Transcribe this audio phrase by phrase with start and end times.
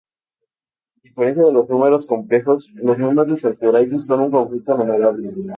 [0.97, 5.29] A diferencia de los números complejos los números algebraicos son un conjunto numerable.